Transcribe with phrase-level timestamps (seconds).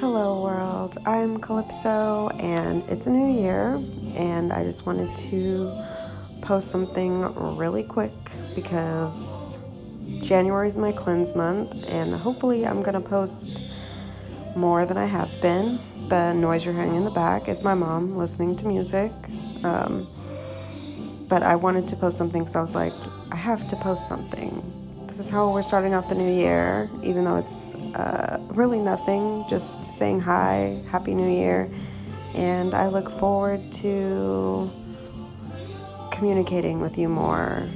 [0.00, 0.96] Hello, world.
[1.04, 3.74] I'm Calypso, and it's a new year,
[4.14, 5.70] and I just wanted to
[6.40, 8.14] post something really quick
[8.54, 9.58] because
[10.22, 13.60] January is my cleanse month, and hopefully, I'm gonna post
[14.56, 15.78] more than I have been.
[16.08, 19.12] The noise you're hearing in the back is my mom listening to music.
[19.64, 20.06] Um,
[21.28, 22.94] but I wanted to post something because I was like,
[23.32, 24.80] I have to post something
[25.10, 29.44] this is how we're starting off the new year, even though it's uh, really nothing,
[29.48, 31.70] just saying hi, Happy New Year.
[32.34, 34.70] And I look forward to
[36.12, 37.68] communicating with you more